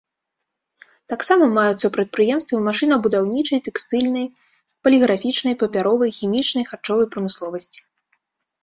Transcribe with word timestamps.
Таксама 1.11 1.49
маюцца 1.57 1.91
прадпрыемствы 1.97 2.57
машынабудаўнічай, 2.69 3.59
тэкстыльнай, 3.69 4.25
паліграфічнай, 4.89 5.53
папяровай, 5.61 6.09
хімічнай, 6.19 6.63
харчовай 6.73 7.07
прамысловасці. 7.15 7.79